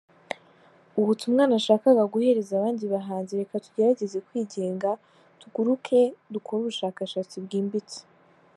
Ubutumwa 0.99 1.43
nashakaga 1.51 2.03
guhereza 2.13 2.51
abandi 2.55 2.83
bahanzi, 2.93 3.31
reka 3.41 3.55
tugerageze 3.65 4.17
kwigenga, 4.27 4.89
tuguruke, 5.39 5.99
dukore 6.33 6.59
ubushakashatsi 6.63 7.35
bwimbitse. 7.45 7.99